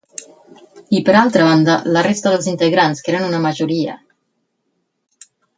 [0.99, 4.03] I per altra banda, la resta dels integrants que eren una majoria.